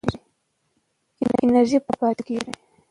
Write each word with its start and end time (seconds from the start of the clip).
انرژي 1.43 1.77
پاکه 1.85 1.95
پاتې 2.01 2.21
کېږي. 2.27 2.51